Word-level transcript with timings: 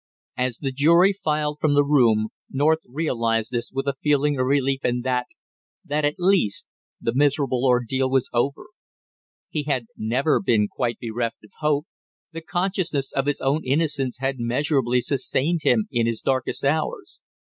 As 0.37 0.57
the 0.57 0.71
jury 0.71 1.13
filed 1.13 1.59
from 1.61 1.75
the 1.75 1.83
room 1.83 2.29
North 2.49 2.79
realized 2.87 3.51
this 3.51 3.71
with 3.71 3.87
a 3.87 3.93
feeling 4.01 4.39
of 4.39 4.47
relief 4.47 4.83
in 4.83 5.01
that 5.01 5.27
that 5.85 6.03
at 6.05 6.15
last 6.17 6.65
the 6.99 7.13
miserable 7.13 7.63
ordeal 7.63 8.09
was 8.09 8.27
over. 8.33 8.69
He 9.49 9.61
had 9.61 9.85
never 9.95 10.41
been 10.41 10.67
quite 10.67 10.97
bereft 10.99 11.43
of 11.43 11.51
hope, 11.59 11.85
the 12.31 12.41
consciousness 12.41 13.13
of 13.13 13.27
his 13.27 13.41
own 13.41 13.63
innocence 13.63 14.17
had 14.17 14.39
measurably 14.39 15.01
sustained 15.01 15.61
him 15.61 15.85
in 15.91 16.07
his 16.07 16.21
darkest 16.21 16.63
hours. 16.65 17.19